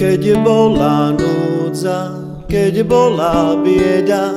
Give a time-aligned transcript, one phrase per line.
[0.00, 4.32] Keď bola núdza, keď bola bieda,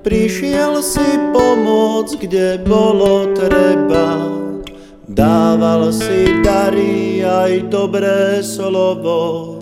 [0.00, 4.32] prišiel si pomoc, kde bolo treba.
[5.04, 9.60] Dával si dary aj dobré slovo,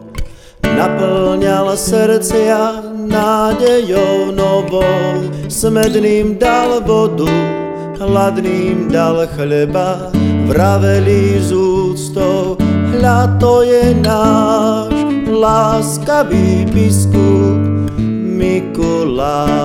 [0.62, 7.26] naplňal srdcia nádejou novou, smedným dal vodu,
[7.98, 10.06] hladným dal chleba,
[10.46, 12.54] vraveli z úctou,
[12.94, 14.91] hľa to je náš
[15.32, 17.88] láskavý biskup
[18.42, 19.62] Mikuláš.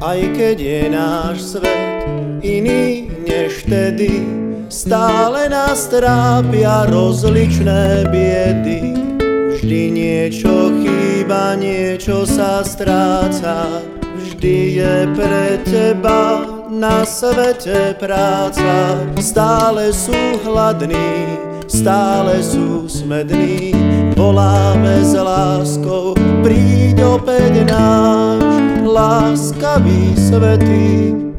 [0.00, 2.02] Aj keď je náš svet
[2.42, 4.26] iný než vtedy,
[4.66, 8.98] stále nás trápia rozličné biedy.
[9.54, 13.84] Vždy niečo chýba, niečo sa stráca,
[14.18, 19.02] vždy je pre teba na svete práca.
[19.18, 21.26] Stále sú hladní,
[21.66, 23.74] stále sú smední,
[24.14, 26.14] voláme s láskou,
[26.46, 28.42] príď opäť náš,
[28.86, 31.29] láskavý svetý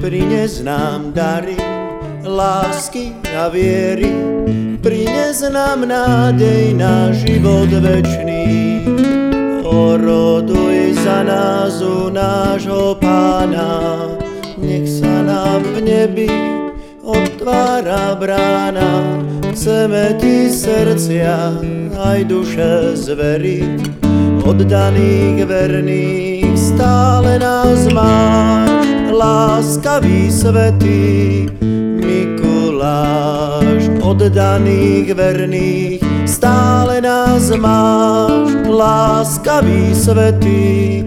[0.00, 1.60] Prines nám dary,
[2.24, 4.08] lásky a viery,
[4.80, 8.80] prines nám nádej na život večný.
[9.60, 14.08] Oroduj za nás u nášho pána,
[14.56, 16.32] nech sa nám v nebi
[17.04, 19.04] otvára brána.
[19.52, 21.60] Chceme ti srdcia
[22.00, 24.00] aj duše zveriť,
[24.48, 28.19] oddaných verných stále nás máš
[29.70, 31.46] láskavý svetý
[32.02, 41.06] Mikuláš, oddaných verných, stále nás máš, láskavý svetý.